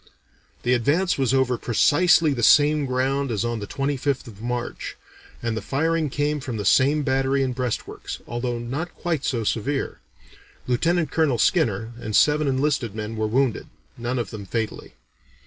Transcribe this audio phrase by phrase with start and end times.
[0.63, 4.97] "The advance was over precisely the same ground as on the 25th of March,
[5.43, 9.99] and the firing came from the same battery and breastworks, although not quite so severe.
[10.65, 14.95] Lieutenant Colonel Skinner and seven enlisted men were wounded none of them fatally.